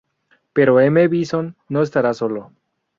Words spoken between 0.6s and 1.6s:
M. Bison